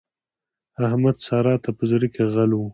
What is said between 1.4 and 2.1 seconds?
ته په زړ